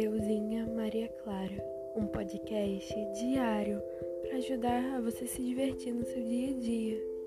Euzinha 0.00 0.64
Maria 0.64 1.08
Clara, 1.24 1.60
um 1.96 2.06
podcast 2.06 2.94
diário 3.18 3.82
para 4.22 4.36
ajudar 4.36 4.94
a 4.94 5.00
você 5.00 5.26
se 5.26 5.42
divertir 5.42 5.92
no 5.92 6.04
seu 6.04 6.22
dia 6.22 6.50
a 6.50 6.60
dia. 6.60 7.17